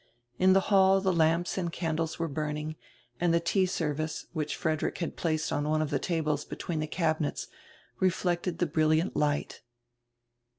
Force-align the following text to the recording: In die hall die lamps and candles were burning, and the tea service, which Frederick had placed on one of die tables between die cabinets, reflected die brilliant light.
In 0.39 0.53
die 0.53 0.59
hall 0.59 0.99
die 0.99 1.11
lamps 1.11 1.59
and 1.59 1.71
candles 1.71 2.17
were 2.17 2.27
burning, 2.27 2.75
and 3.19 3.31
the 3.31 3.39
tea 3.39 3.67
service, 3.67 4.25
which 4.33 4.55
Frederick 4.55 4.97
had 4.97 5.15
placed 5.15 5.51
on 5.53 5.69
one 5.69 5.79
of 5.79 5.91
die 5.91 5.99
tables 5.99 6.43
between 6.43 6.79
die 6.79 6.87
cabinets, 6.87 7.49
reflected 7.99 8.57
die 8.57 8.65
brilliant 8.65 9.15
light. 9.15 9.61